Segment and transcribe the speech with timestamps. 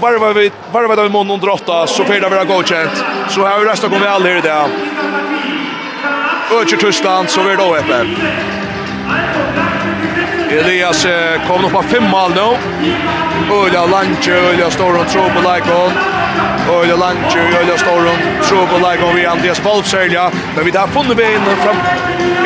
[0.00, 3.04] varva vi varva då i mån under åtta så får det vara godkänt.
[3.28, 4.66] Så har vi resta gå väl här det.
[6.56, 8.06] Öcher Tyskland så blir det uppe.
[10.50, 11.06] Elias
[11.48, 12.56] kom upp på fem mål nu.
[13.54, 15.04] Öla Lanche, Öla Storon,
[15.36, 15.92] på Laikon.
[16.70, 20.30] Öla Lanche, Öla Storon, på Laikon vid Andreas Bolsölja.
[20.56, 21.76] Men vi har funnit vi in fram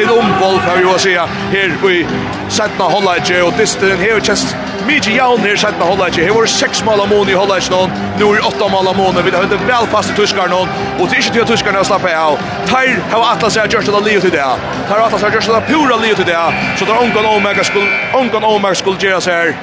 [0.02, 2.06] en omboll, för vi att säga, här i
[2.48, 3.42] Sätna Hollage.
[3.46, 6.20] Och distren här känns Mykje jaun her sett med Hollage.
[6.20, 7.86] Her var seks mål av mån i Hollage nå.
[8.20, 9.16] Nå er åtta mål av mån.
[9.24, 10.58] Vi har hentet vel fast i tyskar nå.
[10.98, 12.36] Og det er ikke til at tyskarna har slappet av.
[12.68, 14.50] Teir har atlas seg gjørst av livet i det.
[14.88, 16.42] Teir har atlas seg gjørst av pura livet i det.
[16.76, 19.56] Så det er ongan omega skulle, ongan omega skulle gjøre seg her.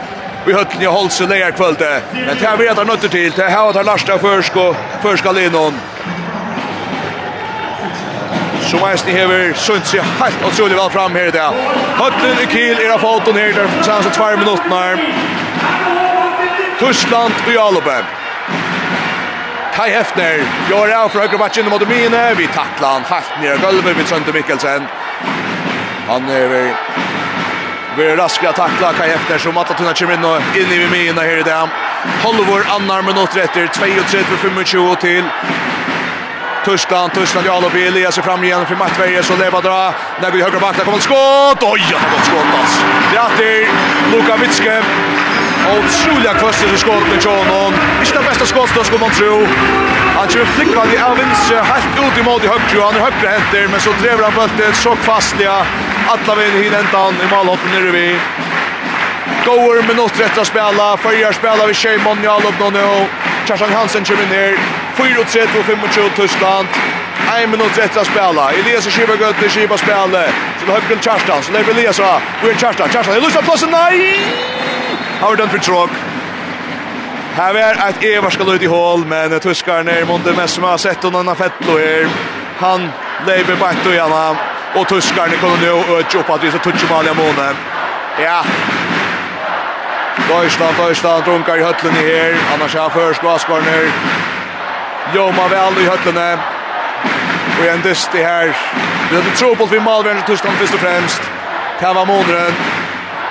[0.47, 1.91] Vi høtt ni holdt seg leir kvölde.
[2.15, 3.29] Men det er vi etter nøtter til.
[3.37, 4.73] Det er her har Lars der først og
[5.05, 5.57] først skal inn
[8.71, 11.53] Så mest ni hever sunt sig helt utrolig vel fram här idag.
[11.97, 12.13] dag.
[12.43, 14.97] I Kiel er av foten her, der sanns 2 tvær minutter.
[16.79, 17.97] Tyskland og Jalope.
[19.75, 22.21] Kai Hefner gjør av för høyre matchen mot mine.
[22.37, 24.87] Vi tacklar han helt ner i gulvet med Sönte Mikkelsen.
[26.07, 26.75] Han er
[27.97, 30.87] Vi är raskare att tackla Kai Hefner som att han kommer in och in i
[30.91, 31.69] Mine här idag.
[32.23, 32.65] dag.
[32.75, 35.23] Annar med något rätter 32 för 25 till.
[36.65, 39.93] Tyskland, Tyskland, ja och Elias är fram igen för Mattberg så lever dra.
[40.21, 41.63] Där går högra backen kommer skott.
[41.73, 42.81] Oj, det har skott alltså.
[43.13, 43.67] Grattis
[44.11, 44.81] Luka Vitske.
[45.71, 47.73] Otroliga kvaster som skott med Johnon.
[47.99, 49.47] Inte den bästa skottstånd skulle man tro.
[50.17, 52.81] Han kör flickar i Evans helt ut i mål i högre.
[52.83, 55.65] Han är högre händer men så driver han bulten så fastliga.
[56.11, 58.15] Alla vägen hit ändan i målhoppen nere vid.
[59.45, 60.97] Goer med något rätt att spela.
[60.97, 63.07] Färjar spelar vid Shane Monjal upp nu.
[63.47, 64.80] Kerstan Hansen kommer ner.
[65.03, 66.67] 4-3-2-25 Tyskland.
[67.43, 68.51] 1 minut rätt att spela.
[68.51, 70.23] Elias och Kiva Götte, Kiva spela.
[70.59, 72.21] Så högren Kjarstan, så lever Elias va.
[72.43, 74.19] Vi är Kjarstan, Kjarstan, det lusar plåsen, nej!
[75.21, 75.89] Har den för tråk.
[77.35, 79.85] Här är ett Evar ska ut i hål, men tyskaren
[80.25, 82.07] det mest som har sett honom av Fettlo här.
[82.59, 82.89] Han
[83.27, 84.35] lever bakt och gärna.
[84.75, 87.53] Och tyskaren kommer nu och upp att vi så touchar Malia Måne.
[88.23, 88.43] Ja,
[90.27, 92.35] Deutschland, Deutschland, drunkar i høtlen i her.
[92.53, 93.91] Annars er først glaskorner.
[95.15, 96.37] Joma väl i hötlene.
[97.59, 98.57] Och en dyst i här.
[99.09, 101.21] Vi hade tro på att vi malvärn i Tyskland först och främst.
[101.79, 102.53] Det var månaden.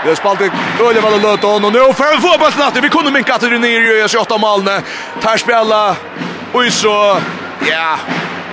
[0.02, 0.50] Vi har spalt i
[0.82, 1.64] Ölje Valle Löton.
[1.64, 4.82] Och nu får vi få bollen att vi kunde minka till Rynir i 28 Malne.
[5.22, 5.96] Tar spela.
[6.52, 7.20] Och så,
[7.70, 7.98] ja,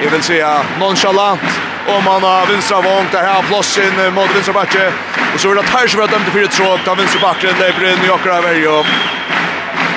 [0.04, 1.42] jag vill säga nonchalant.
[1.88, 4.92] Och man har vinstra vångt där här plåsen mot vinstra backe.
[5.34, 6.80] Och så är det Tars som har dömt i fyra tråd.
[6.86, 8.72] Tar vinstra backen, Lebrin, Jokra, Verjo.
[8.72, 8.86] Och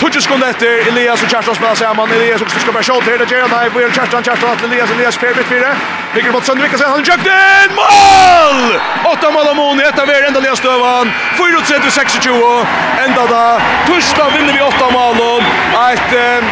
[0.00, 2.10] Tutsi skund efter Elias och Kerstan spelar samman.
[2.10, 3.18] Elias också ska bara skjuta här.
[3.18, 3.50] Det gör han.
[3.50, 5.76] Nej, vi har Kerstan, Kerstan att Elias, Elias Per bit fyra.
[6.14, 8.80] Ligger mot Sundvik och sen han jukt in mål!
[9.12, 11.12] Åtta mål av Moni, ett av er enda Elias Stövan.
[11.38, 12.66] 4-3-26
[13.04, 15.42] Enda da Torsdag vinner vi åtta mål.
[15.92, 16.44] Ett eh,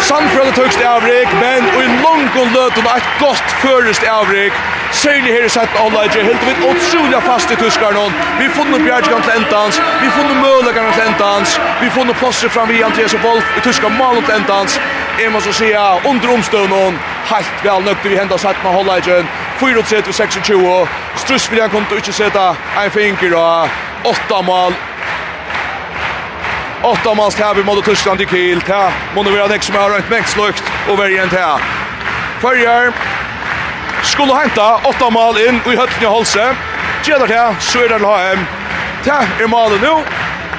[0.00, 4.52] Sandfjöldet i avrik, men Og i långt och löt och ett gott förrest avrik.
[4.92, 8.04] Særlig her i sett anleidje, helt vi utrolig fast i tyskarna.
[8.40, 12.82] Vi funnet Bjergjan til endans, vi funnet Mølegan til endans, vi funnet plåster fram vi
[12.82, 14.80] Andreas og Wolf i tyskar malen til endans.
[15.22, 17.00] Jeg må så sige, under omstøvnen,
[17.32, 19.28] helt vel nøkter vi hendas sett med anleidjen,
[19.60, 20.88] 4-3-26,
[21.24, 22.46] Strusviljan kom til å ikke sette
[22.84, 23.68] en finger og
[24.12, 24.76] 8 mål,
[26.82, 28.60] Åtta mans tab i mot Tyskland i Kiel.
[28.66, 31.60] Ta, må nu vara nästa som har rent mäktlökt och värjen ta.
[32.40, 32.92] Färjar
[34.02, 36.48] skulle henta åtta mål inn i høttene Holse.
[37.04, 38.44] Gjeder det, så er det HM.
[39.04, 39.94] Det er målet nå.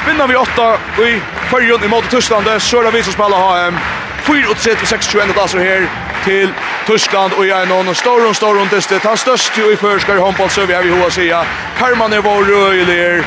[0.08, 1.12] Vinner vi åtta i
[1.52, 3.78] førjen i måte Tyskland, så er det vi som spiller HM.
[4.24, 5.88] 4-6-21 det er her
[6.24, 6.52] til
[6.88, 9.00] Tyskland og jeg noen stor og stor og dyste.
[9.04, 11.44] Han størst jo i førskar håndball, så vi har vi hoa sida.
[11.80, 13.24] Karman er vår røyler,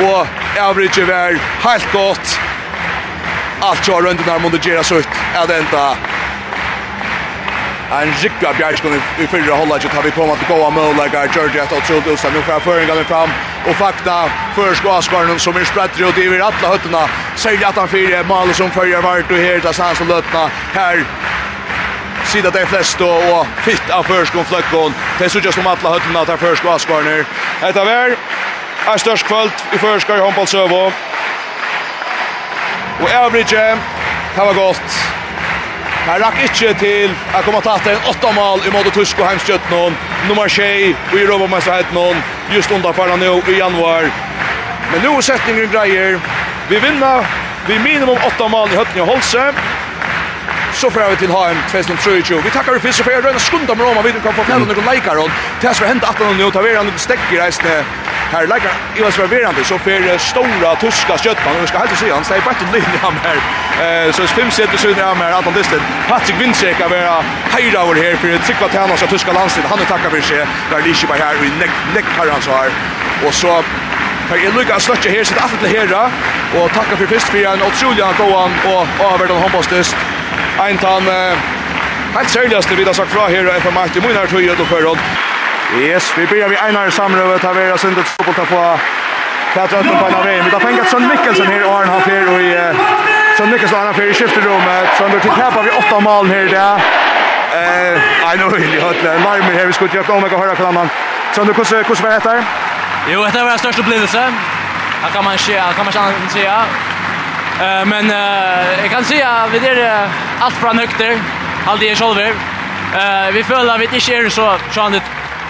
[0.00, 0.26] og
[0.60, 2.38] average er helt godt.
[3.62, 5.20] Alt kjør rundt der må det gjøre sutt.
[5.36, 6.17] Er det enda
[7.90, 11.78] en rikka bjergskon i fyrre hållet så tar vi kommet til goa målager Georgia etter
[11.80, 13.32] otroligt utstand nu får føringene fram
[13.64, 14.16] og fakta
[14.56, 17.02] førskå Asgarnen som er spretter og driver alle høttene
[17.36, 20.44] særlig at han fyrer maler som følger vart og her tar sans om løttene
[20.76, 21.04] her
[22.28, 26.74] sida det flest og fitt av førskån fløkkån det suttas som alle høttene tar førskå
[26.76, 27.24] Asgarner
[27.64, 28.18] etter hver
[28.92, 30.82] er størst kvöld i førskå i håndballsøvå
[32.98, 33.68] og Average
[34.36, 35.07] det var godt
[36.08, 39.66] Han rakk ikke til å komme tatt en åtta mål i måte Tusk og Heimskjøtt
[39.68, 39.96] noen.
[40.24, 42.22] Nummer 6 og i Europamesterhet noen.
[42.54, 44.08] Just underfara nå i januar.
[44.88, 46.16] Men nå er setningen greier.
[46.70, 47.28] Vi vinner
[47.68, 49.50] vi minimum åtta mål i Høtning og Holse.
[50.80, 52.40] Så får vi til HM 2023.
[52.44, 54.02] Vi tackar för sig för att Röna skunda med Roma.
[54.02, 55.16] Vi kan få fälla några lejkar.
[55.60, 57.84] Det här ska hända att han nu tar vi en stäck i reisne.
[58.32, 62.24] Här lägger Ivan Sververande så för stora tyska sköttan och vi ska helt se han
[62.24, 63.38] säger bättre linje han här.
[64.06, 65.80] Eh så fem sätter så där med Anton Distel.
[66.08, 69.78] Patrick Windsek av era höjda över här för ett tyska tärna så tyska landslaget han
[69.78, 70.46] tackar för sig.
[70.70, 72.70] Där Lishi by här i neck neck har han så här.
[73.26, 73.64] och så
[74.28, 76.02] Per er lukka slutja her, sitt affetle herra,
[76.60, 79.96] og takka for fyrst fyrir en utrolig gåan og avverdan håndbostist.
[80.60, 81.38] Eintan, eh,
[82.16, 85.27] helt seriøst, vi har sagt fra her og FMR i Munar Tøyet og fyrir
[85.76, 88.78] Yes, vi börjar vid Einar Samröve, tar vi oss under fotboll, tar på
[89.54, 90.44] Petra Ötten på en av vägen.
[90.44, 92.74] Vi tar fängat Sön Mikkelsen här och Arne Hafir och i
[93.38, 94.88] Sön Mikkelsen och Arne Hafir i skifterrummet.
[94.98, 96.48] Sön Mikkelsen tappar vi åtta mål här i
[97.52, 99.18] Eh, nej, nu vill jag höra.
[99.18, 100.88] Larmer här, vi skulle göra om jag kan höra på annan.
[101.34, 101.54] Sön, hur
[102.02, 102.44] var det här?
[103.08, 104.32] Jo, det var en största upplevelse.
[105.02, 106.64] Här kan man se, här kan man säga.
[107.60, 111.18] Eh, men eh, jag kan säga vi är allt från högter.
[111.66, 112.28] Allt det är själva.
[112.94, 115.00] Eh, vi följer att vi inte är så, så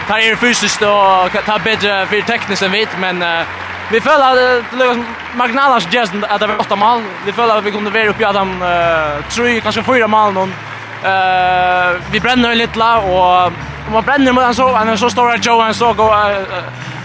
[0.09, 3.25] tar er fysiskt och tar bättre för tekniskt än vit men
[3.91, 4.97] vi föll att Lucas
[5.35, 7.03] Magnalas just att det var åtta mål.
[7.27, 8.65] Vi föll att vi kunde vara uppe i Adam
[9.31, 10.55] tre kanske fyra mål någon.
[11.05, 13.47] Eh vi bränner lite la och
[13.87, 16.15] om man bränner mot en så en så stor Joe en så går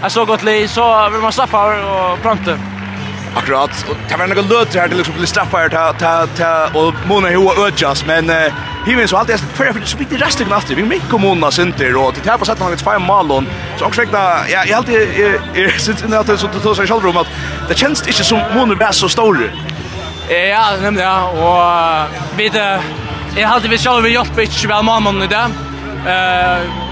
[0.02, 2.73] en så gott lig så vill man straffa och pronto.
[3.36, 3.70] Akkurat.
[3.88, 7.28] Og det var noe løt her til liksom bli straffar til ta ta och Mona
[7.28, 8.30] hur ødjas, men
[8.86, 10.74] Hivin så alltid for för så bitte resten av det.
[10.74, 13.46] Vi mycket kommunerna center och det här på sett man litt fem malon.
[13.78, 14.94] Så også räkna ja jeg alltid
[15.54, 17.26] är sitt inne at så då så själv om at
[17.68, 19.50] det kjennes ikke som Mona var så stor.
[20.30, 22.54] Ja, nemlig ja og vi vid
[23.36, 25.46] jag alltid vi själva hjälpt ikke vel mamman i det.
[26.06, 26.84] Eh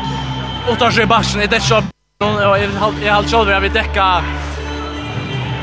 [0.68, 1.82] åtta sig bassen i det så
[2.20, 2.56] jag har
[3.04, 4.22] jag har själv jag vill täcka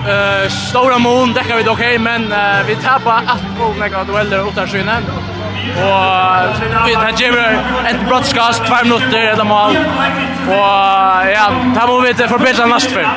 [0.07, 4.48] Eh, stora mån det kan vi dock men uh, vi tappar allt på mega dueller
[4.48, 5.04] åt skynen.
[5.75, 9.78] Och vi tar Jimmer ett broadcast 2 minuter eller mål.
[10.48, 13.07] Och ja, tar vi det förbättra nästa för.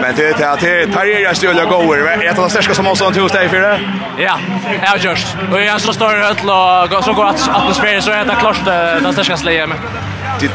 [0.00, 1.98] Men det är att det tar er stjäla goer.
[1.98, 3.80] Är det största som måste till dig för det?
[4.18, 4.38] Ja,
[4.82, 5.36] jag har just.
[5.52, 6.50] Och jag så står öll
[6.96, 9.74] och så går att atmosfären så är det klart det största slejem.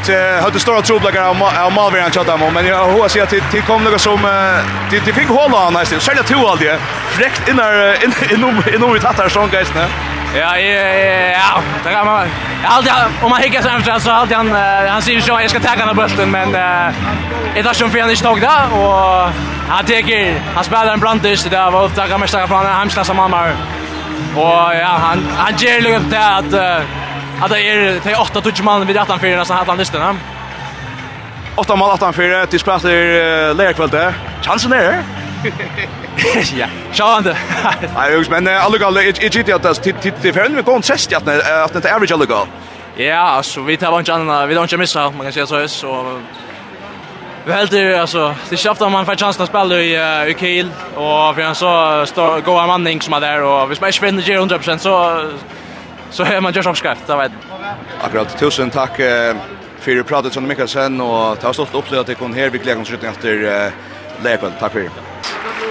[0.06, 1.28] Det hade stora trubbelagar
[1.64, 4.22] av Malvern chat där men jag hoppas att det kom något som
[4.90, 6.00] det det fick hålla nästan.
[6.00, 6.78] Sälja två allt det.
[7.08, 7.52] Fräckt i
[8.34, 9.86] inom inom vi tattar sån guys, nej.
[10.34, 12.28] Ja, ja, det kan man.
[12.64, 12.92] Alltid
[13.22, 14.52] om man hickar sen så alltid han
[14.88, 18.40] han säger så jag ska ta den bulten men det är som för han tog
[18.40, 19.30] där och
[19.68, 23.16] han tar han spelar en brantish det där var upptagen mästare starka planer hemska som
[23.16, 23.44] mamma.
[24.36, 26.54] Och ja, han han ger lugnt det att
[27.40, 30.00] att det är det är åtta touch man vid 18 4 så hade han listan.
[30.00, 30.14] Ja.
[31.56, 34.14] Åtta mål 18 4 till spelar uh, där.
[34.42, 35.02] Chansen är.
[36.60, 37.34] ja, sjående.
[37.96, 39.94] Nei, jeg men allugal, jeg gitt at det
[40.30, 42.48] er vi går en 60 at det er average allugal.
[42.98, 45.94] Ja, altså, vi tar vant annet, vi tar ikke missa, man kan si så, så
[47.44, 50.36] Vi heldur, altså, det er ikke ofte man får chansen å spille i, uh, i
[50.38, 51.72] Kiel, og vi har så
[52.08, 54.94] stor, god manning som er der, og hvis man ikke finner det 100%, så,
[56.10, 57.74] så er man just oppskrift, det vet jeg.
[58.00, 59.44] Akkurat, tusen takk uh,
[59.84, 62.64] for pratet, Sonny Mikkelsen, og ta oss stått opp til at jeg kom her, vi
[62.64, 63.90] gleder oss etter uh,
[64.24, 65.03] Leopold, takk for det.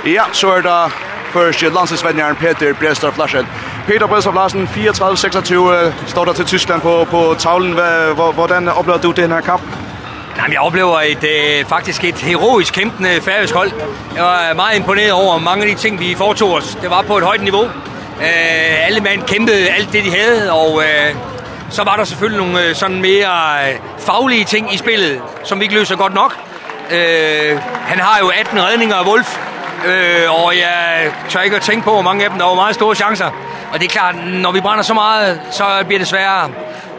[0.06, 0.94] Ja, så er det
[1.34, 3.48] første landsholdsvennjeren Peter Brester Flaschen.
[3.88, 4.70] Peter Brester Flaschen,
[6.08, 7.74] 34-26, står der til Tyskland på, på tavlen.
[8.34, 9.62] Hvordan oplever du den her kamp?
[10.38, 13.72] Jamen, jeg oplever et, øh, faktisk et heroisk kæmpende færøsk hold.
[14.16, 16.78] Jeg var meget imponeret over mange af de ting, vi foretog os.
[16.82, 17.64] Det var på et højt niveau.
[18.22, 20.84] Eh, alle mand kæmpede alt det, de havde, og
[21.70, 25.64] så var der selvfølgelig nogle øh, sådan mere øh, faglige ting i spillet, som vi
[25.64, 26.36] ikke løser godt nok.
[26.92, 29.38] Eh, han har jo 18 redninger af Wolf,
[29.86, 32.76] Øh, og jeg tør ikke at tænke på, hvor mange af dem, der var meget
[32.76, 33.26] store chancer.
[33.74, 36.50] Og det er klart, når vi brænder så meget, så bliver det sværere.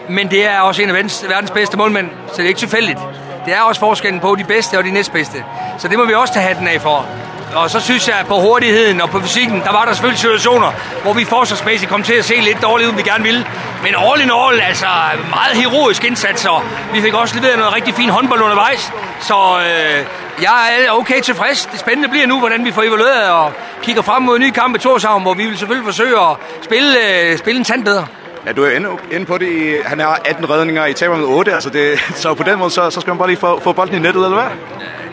[0.08, 0.94] Men det er også en af
[1.28, 2.98] verdens bedste målmænd, så det er ikke tilfældigt.
[3.46, 5.44] Det er også forskellen på de bedste og de næstbedste.
[5.78, 7.06] Så det må vi også tage hatten af for.
[7.54, 10.72] Og så synes jeg, at på hurtigheden og på fysikken, der var der selvfølgelig situationer,
[11.02, 13.46] hvor vi forsvarsmæssigt kom til at se lidt dårligt ud, vi gerne ville.
[13.82, 14.86] Men all in all, altså
[15.30, 18.92] meget heroisk indsats, og vi fik også leveret noget rigtig fin håndbold undervejs.
[19.20, 20.06] Så øh,
[20.42, 21.66] jeg er okay tilfreds.
[21.66, 24.76] Det spændende bliver nu, hvordan vi får evalueret og kigger frem mod en ny kamp
[24.76, 28.06] i Torshavn, hvor vi vil selvfølgelig forsøge at spille, øh, spille en tand bedre.
[28.46, 29.76] Ja, du er inde, inde på det.
[29.84, 32.90] Han har 18 redninger i taber med 8, altså det, så på den måde, så,
[32.90, 34.50] så skal man bare lige få, få bolden i nettet, eller hvad?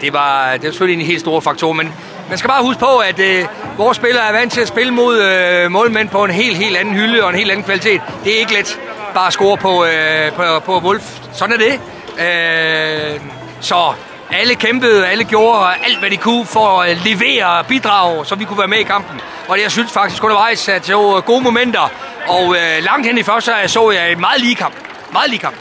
[0.02, 1.94] Det var, det var selvfølgelig en helt stor faktor, men
[2.32, 3.46] man skal bare huske på, at øh,
[3.78, 6.94] vores spillere er vant til at spille mod øh, målmænd på en helt, helt anden
[6.94, 8.02] hylde og en helt anden kvalitet.
[8.24, 8.80] Det er ikke let
[9.14, 11.04] bare at score på, øh, på, på Wolf.
[11.34, 11.80] Sådan er det.
[12.26, 13.22] Øh,
[13.62, 13.94] så
[14.32, 18.60] alle kæmpede, alle gjorde alt, hvad de kunne for at levere bidrag, så vi kunne
[18.60, 19.22] være med i kampen.
[19.48, 21.92] Og jeg synes faktisk undervejs, at det var gode momenter.
[22.28, 24.76] Og øh, langt hen i første så jeg en meget lige kamp.
[25.12, 25.56] Meget lige kamp.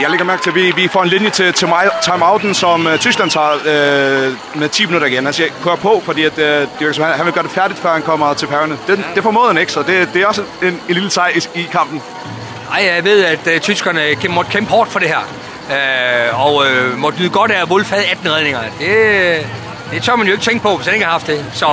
[0.00, 1.68] Jeg lægger mærke til, at vi, vi får en linje til, til
[2.02, 5.26] timeouten, som uh, Tyskland tager uh, med 10 minutter igen.
[5.26, 6.38] Altså, jeg kører på, fordi at,
[6.80, 8.78] uh, han, han vil gøre det færdigt, før han kommer til færgerne.
[8.86, 11.60] Det, det formåede han ikke, så det, det er også en, en lille sejr i,
[11.60, 12.02] i kampen.
[12.70, 15.28] Nej, jeg ved, at uh, tyskerne måtte kæmpe hårdt for det her.
[15.70, 18.60] Uh, og uh, måtte nyde godt af, at Wolf havde 18 redninger.
[18.78, 19.46] Det,
[19.90, 21.44] det tør man jo ikke tænke på, hvis han ikke har haft det.
[21.52, 21.66] Så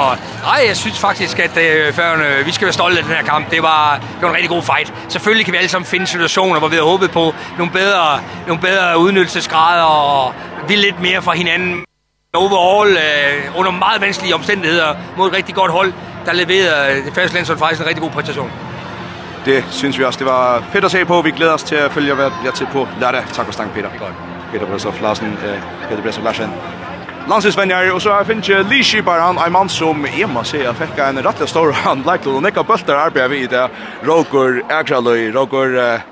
[0.43, 3.51] nej, jeg synes faktisk, at øh, færgerne, vi skal være stolte af den her kamp.
[3.51, 4.93] Det var, det var en rigtig god fight.
[5.10, 8.62] Selvfølgelig kan vi alle sammen finde situationer, hvor vi havde håbet på nogle bedre, nogle
[8.62, 10.34] bedre udnyttelsesgrader og
[10.67, 11.86] vi lidt mere fra hinanden.
[12.34, 15.93] Overall, øh, under meget vanskelige omstændigheder, mod et rigtig godt hold,
[16.25, 18.51] der leverede det første landshold faktisk en rigtig god præstation.
[19.46, 20.20] Det synes vi også.
[20.20, 21.22] Det var fedt at se på.
[21.22, 22.15] Vi glæder os til at følge
[22.46, 23.24] jer til på lørdag.
[23.34, 23.89] Tak for stang, Peter.
[24.51, 25.38] Peter Brøsov Larsen,
[25.89, 26.50] Peter Brøsov Larsen
[27.27, 31.00] landsinsvenjar, og så finnes jeg Liskipar, han er mann som, jeg må si, jeg fikk
[31.03, 33.63] en rettelig stor, han lekte og nekka bølter arbeidet vi i det,
[34.08, 36.03] Rogur Egraløy, Rogur eh,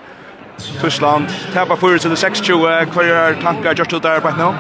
[0.82, 4.52] Tyskland, tepa fyrir til 6-20, hva er tankar gjort ut der på nå?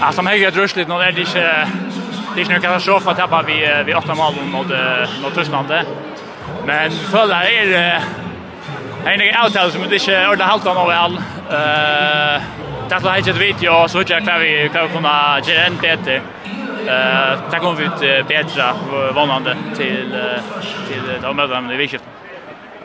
[0.00, 3.22] Ja, som hegger er drusligt, nå er det ikke, det er ikke noen katastrof at
[3.22, 4.74] tapar vi, vi 8 mål mot,
[5.22, 5.72] mot Tyskland,
[6.66, 8.04] men vi føler er,
[9.04, 13.26] er en avtale som det ikke er ordentlig halte av noe vel, det för helt
[13.26, 16.16] du vet jag så jag kvar vi kan komma en bättre.
[16.86, 18.72] Eh, tack om vi ut bättre
[19.14, 20.16] vånande till
[20.88, 22.08] till de möten i vikskiftet.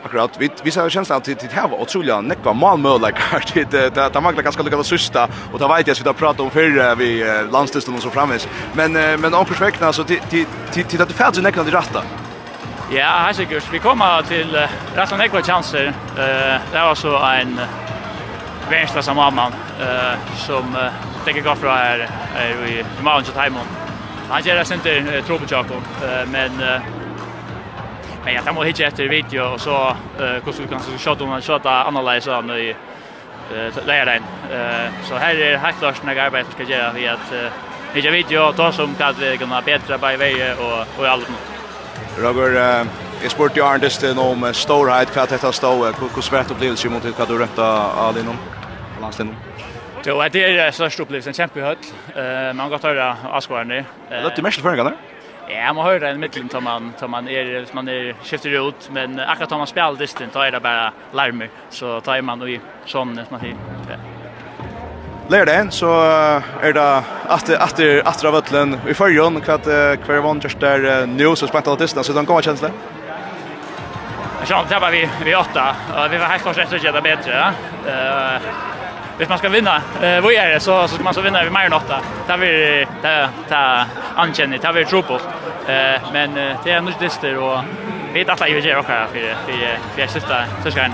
[0.04, 3.40] Akkurat, vi, vi ser känslan att det här var otroligt nekva malmödläggare.
[3.54, 5.28] Det, det, det, det manglar ganska lyckat sista.
[5.52, 7.26] Och det vet jag att vi har pratat om förr vid
[7.96, 8.48] och så framvis.
[8.72, 12.02] Men, men om veckna, så till att du färdigt nekva till ratta.
[12.92, 13.64] Ja, här säkert.
[13.72, 15.92] Vi kommer till rätta och nekva chanser.
[16.72, 17.60] Det var så en
[18.70, 19.46] vänstra som mamma
[19.80, 20.76] eh som
[21.24, 23.66] tänker gå från här är i Malmö till Timon.
[24.28, 25.74] Han gör det inte Trobechako
[26.26, 26.52] men
[28.24, 31.86] men jag tar hit efter video och så hur ska vi kanske shot om skjuta
[31.86, 32.76] analysa nu i
[33.86, 34.22] läraren.
[34.52, 37.32] Eh så här är helt klart några arbete som ska göra vi att
[37.94, 41.28] hitta video och ta som kan vi kunna bättre på vägen och och allt.
[42.18, 42.86] Roger
[43.22, 47.26] Jeg spurte jo Arndest om storhet, hva dette stod, hvordan var det opplevelse mot hva
[47.28, 48.24] du røpte av deg
[49.00, 49.36] på landsliden?
[50.06, 51.80] Jo, det er en størst opplevelse, en kjempehøll.
[52.14, 53.82] Uh, man har gått høyre avskårene.
[54.08, 55.00] Uh, Løpte du mest for en gang?
[55.50, 59.18] Ja, man høyre en middelen tar man, tar man er, man er, skifter ut, men
[59.20, 63.16] akkurat tar man spiller distan, tar er det bare larmer, så tar man i sånn,
[63.18, 63.58] som man sier.
[63.90, 63.98] Ja.
[65.44, 65.90] det så
[66.62, 66.86] er det
[67.28, 69.58] atter, atter, atter av øtlen i førjon, hva
[70.04, 72.70] kvar vann just der nu så spent alle distan, så den kommer kjensle?
[74.40, 77.46] Ja, kjenner, det var vi, vi åtta, och vi var helt kanskje etter å bättre.
[77.84, 78.79] det bedre,
[79.20, 81.50] hvis man skal vinna eh vad är det så så ska man så vinna vi
[81.50, 82.00] mer än åtta.
[82.26, 83.84] Där vi där ta
[84.16, 85.14] ankänner där vi tror på.
[85.14, 86.34] Eh men
[86.64, 87.58] det är nog dyster och
[88.12, 89.06] vi vet att vi gör också för
[89.46, 90.92] för för sista säsongen.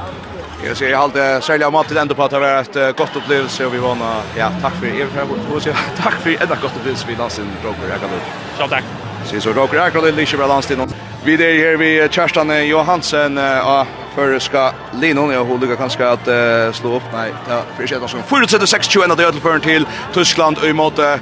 [0.66, 3.66] Jag ser jag hade sälja mat till ändå på att det var ett gott upplevelse
[3.66, 3.99] och vi vann
[4.38, 8.23] ja tack för er för tack för ett gott upplevelse vid Lansen Roger Akalund.
[8.59, 8.85] Så tack.
[9.25, 10.88] Så så Roger Akalund lite med Lansen.
[11.25, 13.87] Vi är här vid Kerstan Johansen och
[14.17, 17.03] Føreska Linon jag håller kanske att uh, slå upp.
[17.13, 20.73] Nej, ja, för sig att som fortsätter 6-21 att det till förn till Tyskland i
[20.73, 21.15] mot uh,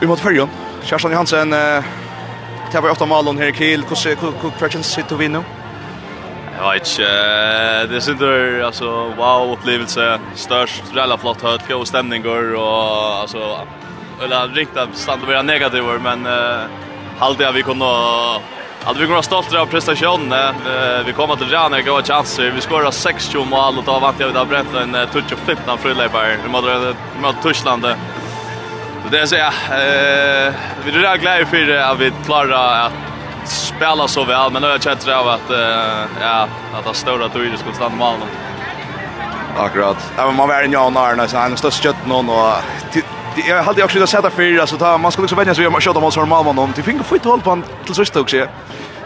[0.00, 0.48] mot Färjön.
[0.84, 1.84] Kerstin Johansen uh,
[2.72, 3.84] tar vi åtta mål här Kiel.
[3.88, 5.42] Hur hur sitter vi nu?
[6.58, 13.20] Jag vet inte, det sitter alltså wow upplevelse, störst, rella flott hött, fjol stämningar och
[13.20, 13.58] alltså
[14.24, 16.66] eller riktigt stannar vi negativa men uh,
[17.18, 17.86] halde vi kunde
[18.86, 20.54] Att vi går stolta av prestationen.
[21.06, 22.50] Vi kommer till Rana goda chanser.
[22.50, 25.76] Vi skorar 6-2 mål och då vant jag att Brett en touch och flip när
[25.76, 26.38] Fröljeberg.
[27.20, 27.86] Mot Tyskland.
[29.04, 32.92] Så det är så eh vi är glada för att vi klarar att
[33.48, 35.50] spela så väl men nu jag känner av att
[36.20, 38.16] ja att det stora det skulle stanna mål.
[39.58, 40.12] Akkurat.
[40.16, 42.52] Ja, men man var en någon när så han står skött någon och
[43.48, 45.82] jag hade också det sätta för alltså ta man skulle också vänja sig vid att
[45.82, 46.72] köra mot normal man om.
[46.72, 48.36] till finger få ett hål på till sist också.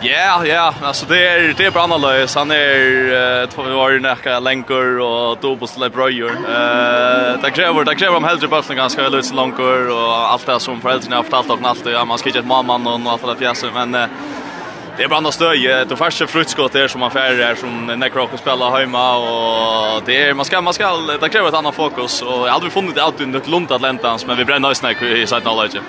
[0.02, 2.26] Ja, ja, alltså det är det är bara annorlunda.
[2.34, 6.30] Han är två var ju näka länkor och dubbelslä bröjor.
[6.30, 10.80] Eh, det kräver det kräver om hellre bollen ganska lite länkor och allt det som
[10.80, 13.86] föräldrarna har fortalt och allt det man ska inte ett mamman och allt det där
[13.86, 14.08] men
[15.00, 15.84] det är bara andra stöj.
[15.88, 20.34] Det första frutskott där som man färre är som Necroco spelar hemma och det är
[20.34, 23.20] man ska man ska det kräver ett annat fokus och jag hade funnit funnit ut
[23.20, 25.80] under Lund Atlantans men vi bränner oss när i sidan alla inte.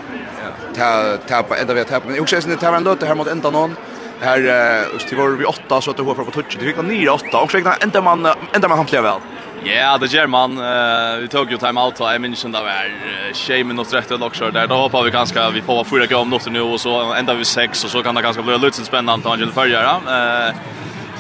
[0.78, 1.18] Ja.
[1.28, 2.12] Tappa ända vi tappar.
[2.12, 3.76] Jag också sen det var en låt här mot ända någon.
[4.20, 6.58] Här till var vi åtta så att det går för på touch.
[6.60, 9.20] Det fick han 9-8 och så ända man ända man han väl.
[9.64, 10.58] Ja, det gör man.
[10.58, 12.12] Uh, vi tog ju timeout här.
[12.12, 14.52] Jag minns inte det var tjej minuter rätt eller också.
[14.52, 17.36] Där, då hoppar vi ganska, vi får vara fyra gånger minuter nu och så ändrar
[17.36, 19.96] vi sex och så kan det ganska bli lite spännande att angela förgöra.
[20.50, 20.56] Uh,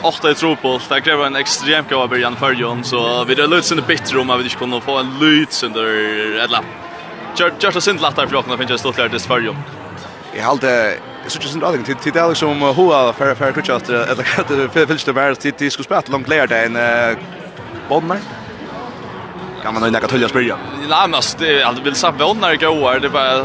[0.01, 0.79] åtta i tropol.
[0.89, 2.83] Det kräver en extremt god början förgön.
[2.83, 5.85] Så vi drar lite sin bitter om att vi inte kunde få en lyt under
[6.43, 6.65] ett lapp.
[7.35, 9.57] Kört sint inte lättare för åkna finns jag stått där till förgön.
[10.35, 10.69] Jag har alltid
[11.23, 14.87] Jag synes inte allting till det liksom hoa för för touch att eller att det
[14.87, 16.75] finns det värst till skulle spela långt lägre än
[17.91, 18.19] vånar?
[19.63, 20.57] Kan man nog näka tulla spyrja?
[20.89, 22.99] Nej, men det är alltid vill sagt vånar gåar.
[22.99, 23.37] Det bara,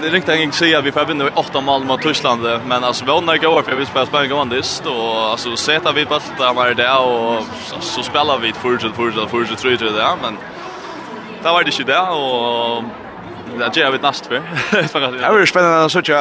[0.00, 0.80] det är riktigt ingen säga.
[0.80, 2.42] Vi får vinna i åtta mål mot Tyskland.
[2.66, 4.86] Men alltså, vånar gåar för vi spelar spela gåandist.
[4.86, 7.00] Och alltså, sätta vi på bultar varje dag.
[7.14, 7.44] Och
[7.80, 10.36] så spelar vi för för fortsatt, för fortsatt, tror jag det Men
[11.42, 12.82] det var det ju där Och
[13.58, 14.34] det gör vi näst för.
[14.70, 16.14] Det var spännande att söka.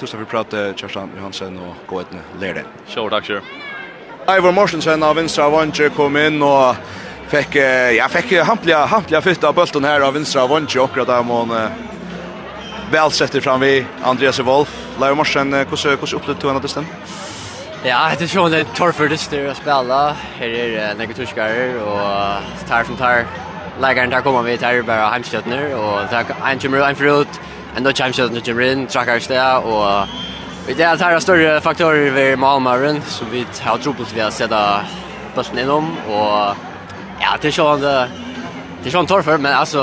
[0.00, 2.10] Tusen för att prata Kjörstan Johansen och gå ett
[2.40, 2.64] lärde.
[2.88, 3.40] Sure, tack, sure.
[4.28, 6.76] Ivor Morsensen av vänstra vänster kom in och
[7.28, 7.54] fick
[7.98, 11.70] ja fick hampliga hampliga fytta bollen här av vänstra vänster och där man
[12.90, 14.68] väl sätter fram vi Andreas Wolf.
[14.98, 16.86] Ivor Morsen hur hur upplevde du annars den?
[17.84, 20.16] Ja, det är ju det torfur det styr att spela.
[20.38, 23.24] Här är några tuskar och tar som tar
[23.80, 27.28] lägger där kommer vi tar bara handstötner och tar en kommer en förut.
[27.76, 30.08] en championship nu kommer in, trackar stä och
[30.66, 34.80] Vi det är här större faktorer vid Malmören så vi har trubbel vi har sätta
[35.34, 36.56] bussen inom och
[37.20, 38.08] ja, det är sån det
[38.84, 39.82] är sån torfer men alltså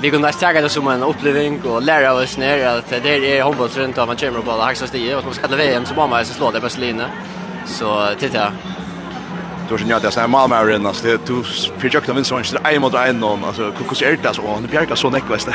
[0.00, 3.42] vi kunde nästan ta det som en upplevelse och lära oss ner att det är
[3.42, 6.34] handboll runt av man kommer på högsta stige och man ska VM så mamma så
[6.34, 7.04] slår det Barcelona.
[7.66, 8.52] Så titta.
[9.68, 11.42] Då så det jag såna Malmö Arena så du
[11.78, 14.94] försökte vinna sån så en mot en någon alltså hur är det så han bjärkar
[14.94, 15.48] så näck vet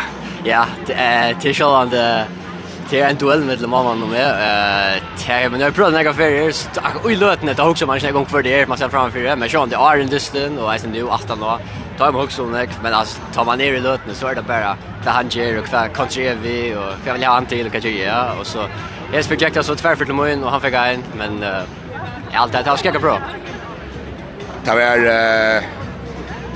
[0.44, 2.26] Ja, det är till själva
[2.90, 4.22] Det är en duell mellan mamman och mig.
[4.22, 6.52] Eh, tjej, men jag har provat några färger.
[6.52, 6.68] Så
[7.04, 9.36] oj lötne, det också man en gång för det man ska framför det.
[9.36, 11.60] Men Sean, det är en dysten och sen nu åtta då.
[11.98, 14.78] Tar man också nek, men alltså tar man ner i lötne så är det bara
[15.04, 18.34] det han ger och country kontra vi och jag vill ha han till kanske ja
[18.40, 18.68] och så
[19.14, 21.64] jag fick så tvärför till mun och han fick en men eh
[22.34, 23.20] allt det har skickat bra.
[24.64, 24.98] Det var
[25.58, 25.64] eh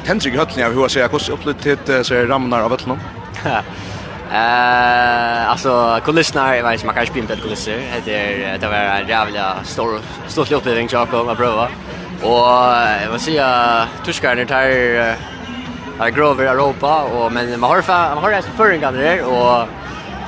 [0.05, 2.99] Hendrik Hötlin, jag vill säga, hur upplevt det så ramnar av öllnum?
[4.31, 7.81] Eh, alltså kulisserna, jag vet inte, man kan spela på kulisser.
[8.05, 11.67] Det är det var en jävla stor stor upplevelse jag kom att prova.
[12.23, 12.47] Och
[13.03, 14.65] jag vill säga tuskarna tar
[15.99, 17.83] har grover Europa och men man har
[18.15, 19.67] man har rätt förringar där och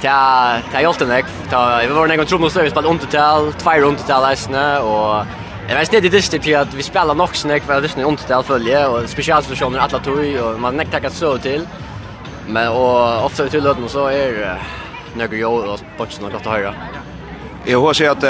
[0.01, 4.21] ta ta hjälpte mig ta vi var någon trummor så vi spelade undertal, två undertal
[4.29, 5.25] läsna och
[5.69, 8.43] Jag vet inte det är det att vi spelar nog snack för det är undertal
[8.43, 11.67] följe och specialstationer alla tog och man näktar att så till.
[12.47, 14.57] Men och ofta till löden så är det
[15.13, 16.73] några jobb och punchen något att höra.
[17.65, 18.23] Jag har sett att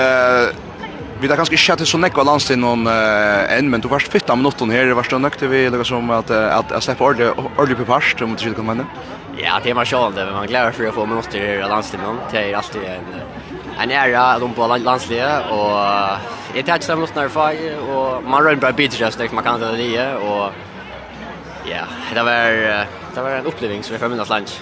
[1.22, 4.36] vi där kanske chatta så näck av i någon eh, en men du varst fitta
[4.36, 7.86] minuten här det varst nökte vi eller som att att att släppa ordle ordle på
[7.86, 8.86] fast om det skulle komma.
[9.38, 12.02] Ja, det är man själv det man glad för att få minuter här av landstinn
[12.32, 13.06] det är alltid en
[13.80, 15.76] en ära de på landsliga och
[16.54, 17.30] det är tacksam mot när
[17.94, 20.52] och man rör bara bitch just man kan det och
[21.66, 24.60] ja, det var Det var en upplevelse som jag får minnas lunch.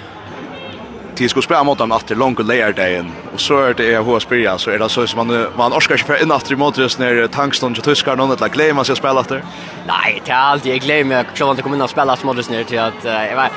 [1.16, 4.72] Tid skulle spela mot dem efter långa lejerdagen och så är det hur spela så
[4.72, 7.78] är det så som man man orskar inte för in efter mot just när tankstånd
[7.78, 9.44] och tyskar någon att glömma sig spela efter.
[9.88, 12.50] Nej, det är alltid jag glömmer jag tror inte kommer in och spela mot just
[12.50, 13.50] när till att jag var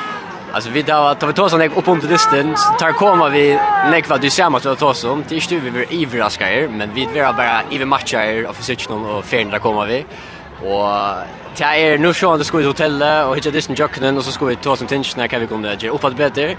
[0.52, 3.58] Alltså vi då tar vi tåsen jag upp under till distans tar komma vi
[3.90, 6.28] näck vad du ser mot att ta som till stu vi blir ivriga
[6.70, 10.04] men vi vill bara iver matcha er och försöka någon och färna kommer vi.
[10.64, 11.14] Og
[11.58, 14.46] det er nu så det skulle i hotellet og hitta dissen jocken og så ska
[14.46, 16.56] vi ta som tinch när kan vi komma där uppåt bättre.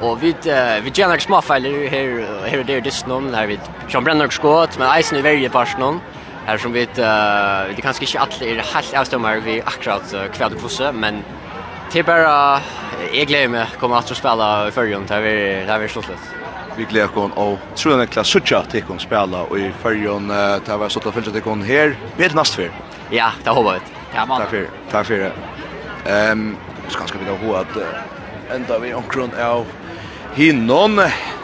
[0.00, 0.34] Och vi
[0.82, 4.78] vi gör några små fejler här här där disten om där vi Jean Brenner skott
[4.78, 6.00] men isen är varje person
[6.46, 11.22] Här som vi det kanske inte alla är helt avstämmar vi akkurat kvad men
[11.92, 12.60] Det är bara
[13.12, 16.20] jag glömmer mig kommer att spela i förrjun där vi där vi slutligt.
[16.76, 20.82] Vi glömmer kon och tror jag Niklas Sucha att spela och i förrjun där vi
[20.82, 22.70] har suttit och följt att kon här vid näst för.
[23.10, 23.80] Ja, det håper vi.
[24.14, 24.40] Ja, man.
[24.40, 24.70] Takk for det.
[24.90, 25.32] Takk for det.
[26.06, 26.56] Ehm,
[26.88, 27.78] så kanskje vi da ho at
[28.54, 29.66] enda vi omkron av
[30.36, 31.00] hinnon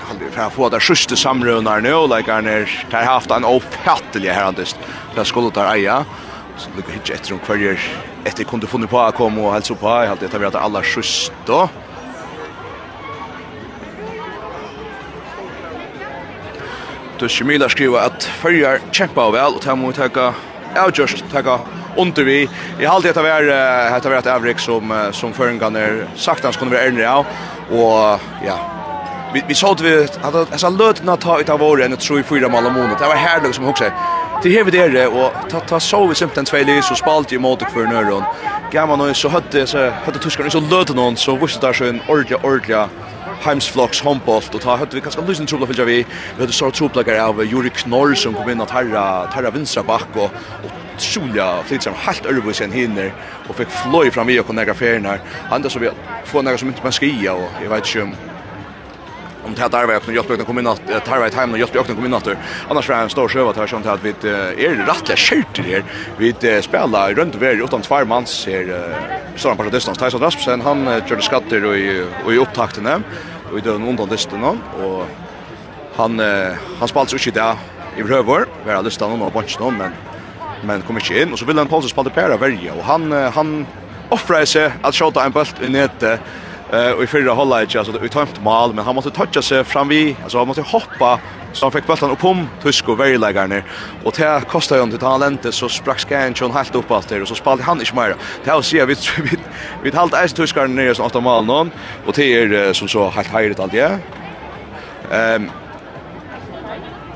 [0.09, 4.77] halde fra få der sjuste samrønar nå, like han er der haft en ofattelig herandist.
[5.16, 6.03] Der skulle der eia.
[6.57, 7.81] Så det går ikke etter om kvarger
[8.29, 9.88] etter kunde funnet på å komme og helse på.
[10.03, 11.62] Jeg halte etter vi at det aller sjuste.
[17.22, 19.96] Tushimila skriver at fyrjar kjempa vel og tar mot
[20.79, 21.59] avgjørst takka
[22.01, 22.39] under vi.
[22.79, 23.51] Jeg har alltid etter vært
[23.97, 27.27] etter vært avrik som, som føringene saktans kunne være ærnere av.
[27.73, 28.57] Og ja,
[29.33, 32.25] vi, vi så at vi hadde altså, løtene ta ut av året enn et i
[32.27, 32.99] fyra mal om måned.
[32.99, 33.93] Det var herlig som hokser.
[34.43, 37.39] Det her vi dere, og ta, ta så vi simpelthen tvei lys og spalt i
[37.39, 38.27] måte for nøyren.
[38.73, 42.01] Gamma nu så høtte, så høtte tyskarna så løte noen, så visste det så en
[42.09, 42.81] ordentlig, ordentlig
[43.42, 46.70] Heimsflocks håndbolt och ta hade vi kanske om lysen trubbla fylgja vi vi hade så
[46.70, 50.31] trubbla av Juri Knorr som kom in att herra herra vänstra back och
[50.62, 53.12] och Julia flytt som helt övervis en hinner
[53.48, 55.18] och fick flöj fram vi och kunna grafera
[55.50, 55.90] han där så vi
[56.24, 58.16] får några som inte man skia och jag vet inte
[59.44, 61.87] om det här arbetet med Göteborg kom in att det här var ett hem och
[61.87, 62.28] kom in att
[62.68, 65.85] annars var en stor sjöva där sånt att vi är rättliga skjut här?
[66.16, 68.96] Vi spelar runt över utan två man ser
[69.37, 73.05] stora på distans Tyson Rasmussen han körde skatter och i och i upptakten
[73.52, 75.07] och i den undan distan och
[75.96, 76.20] han
[76.78, 77.57] han spelade så inte där
[77.96, 78.46] i rövor.
[78.66, 79.92] Var alla stannar och bunch men
[80.64, 81.33] men kom inte in.
[81.33, 83.66] Och så vill han Paulsen spelade pera värja och han han
[84.09, 86.20] offrade sig att skjuta en boll i nätet
[86.73, 89.65] Eh och i förra hålla inte alltså vi tar mål men han måste toucha sig
[89.65, 91.21] fram vi alltså han måste hoppa
[91.53, 93.01] så han fick bollen upp om Tusk och
[93.47, 93.65] ner.
[94.05, 97.29] och det kostade ju inte han lente så sprack Skanchon helt upp allt där och
[97.29, 98.17] så spelade han inte mer.
[98.45, 99.39] Det har ser vi vi
[99.83, 101.71] vi halt ice Tuskar ner så åtta mål någon
[102.07, 103.99] och det är som så helt hejligt allt det.
[105.11, 105.51] Ehm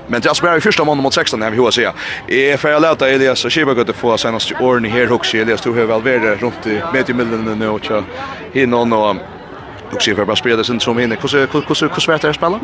[0.08, 1.92] Men det är bara i första månaden mot 16 när vi hur säga.
[2.28, 5.36] Är för jag låta Elias och Shiba gå till få senaste åren i här också
[5.36, 7.80] Elias tror jag väl runt i mediemillen nu och
[8.52, 9.16] hinna och
[9.94, 11.14] Och se för bara spela sen som inne.
[11.14, 12.60] Hur hur hur hur svårt är det att spela?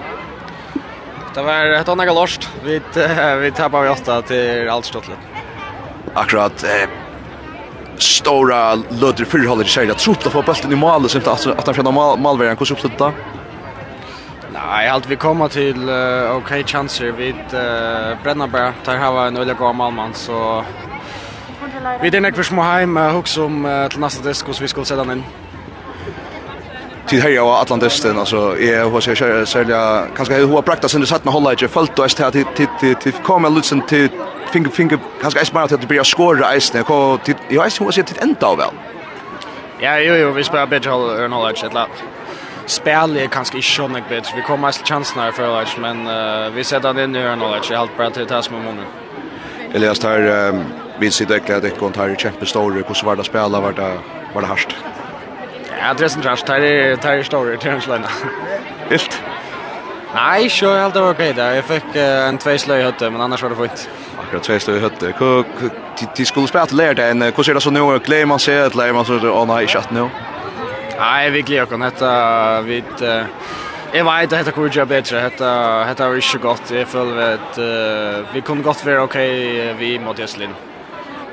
[1.35, 2.49] Det var ett annat galost.
[2.65, 2.81] Vi
[3.41, 5.19] vi tappar vi åtta till allt stottlet.
[6.15, 6.89] Akkurat eh
[8.03, 11.75] stora lödder för håller sig att sopla på bollen i mål så inte att han
[11.75, 13.13] från målvägen hur sopla det?
[14.53, 18.73] Nej, allt vi kommer till uh, okej chanser vid uh, Brennaberg.
[18.85, 20.65] Där har vi en öliga god målman så
[22.01, 25.19] Vi är näkvis små heim, hugg som till nästa disk, så vi skulle sätta den
[25.19, 25.25] in
[27.13, 30.93] tid här jag Atlant Östen alltså är hur ska jag sälja kanske hur har praktiskt
[30.93, 32.45] sen det satt med hålla inte fullt och att till
[32.81, 34.09] till till komma lutsen till
[34.53, 38.23] finger finger kanske är smart att börja skora isen och jag vet hur ska det
[38.23, 38.75] ända väl
[39.81, 41.89] Ja, jo, jo, vi spelar bättre håll än ett lat.
[42.67, 44.37] Spel är kanske inte så mycket bättre.
[44.37, 47.41] Vi kommer mest chansen här för Lars, men uh, vi sätter den in nu än
[47.41, 47.71] håll ett.
[47.71, 48.85] Jag har till tas med munnen.
[49.75, 50.65] Elias, tar um,
[50.99, 52.85] vi sitter äckliga att det går inte här i kämpestor.
[52.89, 53.61] vart var det att spela?
[53.61, 53.99] Var det,
[54.35, 54.77] var det harst.
[55.83, 58.11] Ja, det er sånn trash, det er store, det er en sløyne.
[58.93, 59.17] Vilt?
[60.13, 61.39] Nei, så jeg helt det var greit.
[61.41, 63.85] Jeg fikk en tvei sløy i høtte, men annars var det fint.
[64.21, 65.13] Akkurat tvei sløy i høtte.
[66.19, 67.87] De skulle spela til lærte en, hvordan ser det så nå?
[68.07, 70.07] Gleder man seg, eller gleder man så å nei, chat at nå?
[71.01, 72.11] Nei, vi gleder oss, dette,
[72.69, 72.83] vi,
[73.93, 75.55] Jeg vet at dette kunne gjøre bedre, dette,
[75.89, 76.77] dette var ikke godt.
[76.77, 79.19] Jeg føler at uh, vi kunne godt være ok,
[79.81, 80.53] vi måtte gjøre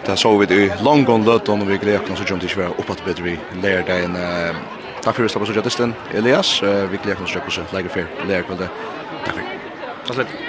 [0.09, 3.13] Det så vi i Longon Løton, och vi gleder oss att det ikke var oppe
[3.13, 4.17] til vi lär dig en...
[5.01, 6.63] Tack för att du slapp oss ut av Elias.
[6.63, 8.69] Vi gleder oss om det ikke var leger for lærer kvelde.
[9.25, 9.43] Takk for.
[10.07, 10.39] Takk for.